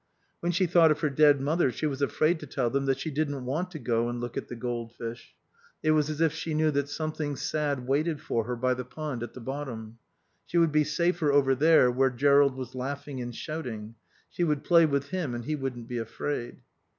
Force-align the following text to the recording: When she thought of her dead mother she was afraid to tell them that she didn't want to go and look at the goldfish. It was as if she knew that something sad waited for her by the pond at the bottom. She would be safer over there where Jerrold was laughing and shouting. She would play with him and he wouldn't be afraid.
When 0.39 0.51
she 0.51 0.65
thought 0.65 0.89
of 0.89 1.01
her 1.01 1.11
dead 1.11 1.39
mother 1.39 1.71
she 1.71 1.85
was 1.85 2.01
afraid 2.01 2.39
to 2.39 2.47
tell 2.47 2.71
them 2.71 2.87
that 2.87 2.97
she 2.97 3.11
didn't 3.11 3.45
want 3.45 3.69
to 3.69 3.77
go 3.77 4.09
and 4.09 4.19
look 4.19 4.35
at 4.35 4.47
the 4.47 4.55
goldfish. 4.55 5.35
It 5.83 5.91
was 5.91 6.09
as 6.09 6.19
if 6.19 6.33
she 6.33 6.55
knew 6.55 6.71
that 6.71 6.89
something 6.89 7.35
sad 7.35 7.85
waited 7.85 8.19
for 8.19 8.45
her 8.45 8.55
by 8.55 8.73
the 8.73 8.83
pond 8.83 9.21
at 9.21 9.35
the 9.35 9.39
bottom. 9.41 9.99
She 10.47 10.57
would 10.57 10.71
be 10.71 10.85
safer 10.85 11.31
over 11.31 11.53
there 11.53 11.91
where 11.91 12.09
Jerrold 12.09 12.55
was 12.55 12.73
laughing 12.73 13.21
and 13.21 13.35
shouting. 13.35 13.93
She 14.27 14.43
would 14.43 14.63
play 14.63 14.87
with 14.87 15.09
him 15.09 15.35
and 15.35 15.45
he 15.45 15.55
wouldn't 15.55 15.87
be 15.87 15.99
afraid. 15.99 16.61